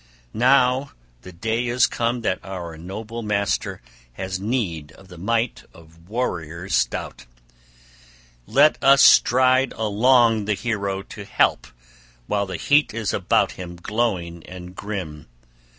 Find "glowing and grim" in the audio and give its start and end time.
13.75-15.27